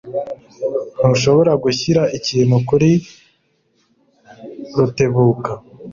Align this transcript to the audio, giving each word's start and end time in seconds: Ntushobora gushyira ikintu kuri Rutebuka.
Ntushobora 0.97 1.51
gushyira 1.63 2.01
ikintu 2.17 2.55
kuri 2.67 2.89
Rutebuka. 4.77 5.51